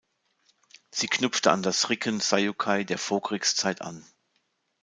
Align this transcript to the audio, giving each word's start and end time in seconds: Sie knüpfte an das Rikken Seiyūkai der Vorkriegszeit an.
Sie 0.89 1.05
knüpfte 1.07 1.51
an 1.51 1.61
das 1.61 1.91
Rikken 1.91 2.21
Seiyūkai 2.21 2.83
der 2.85 2.97
Vorkriegszeit 2.97 3.83
an. 3.83 4.03